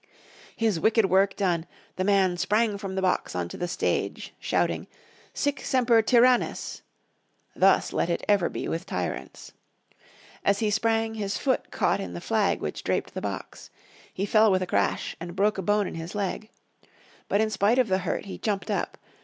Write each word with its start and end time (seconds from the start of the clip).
His 0.55 0.79
wicked 0.79 1.05
work 1.05 1.35
done, 1.35 1.67
the 1.95 2.03
man 2.03 2.35
sprang 2.35 2.79
from 2.79 2.95
the 2.95 3.03
box 3.03 3.35
on 3.35 3.47
to 3.49 3.55
the 3.55 3.67
stage 3.67 4.33
shouting, 4.39 4.87
"Sic 5.31 5.61
semper 5.63 6.01
tyrannis," 6.01 6.81
"Thus 7.55 7.93
let 7.93 8.09
it 8.09 8.23
ever 8.27 8.49
be 8.49 8.67
with 8.67 8.87
tyrants." 8.87 9.51
As 10.43 10.57
he 10.57 10.71
sprang 10.71 11.13
his 11.13 11.37
foot 11.37 11.69
caught 11.69 11.99
in 11.99 12.13
the 12.13 12.19
flag 12.19 12.61
which 12.61 12.83
draped 12.83 13.13
the 13.13 13.21
box. 13.21 13.69
He 14.11 14.25
fell 14.25 14.49
with 14.51 14.63
a 14.63 14.65
crash 14.65 15.15
and 15.19 15.35
broke 15.35 15.59
a 15.59 15.61
bone 15.61 15.85
in 15.85 15.93
his 15.93 16.15
leg. 16.15 16.49
But 17.27 17.39
in 17.39 17.51
spite 17.51 17.77
of 17.77 17.87
the 17.87 17.99
hurt 17.99 18.25
he 18.25 18.39
jumped 18.39 18.71
up. 18.71 18.97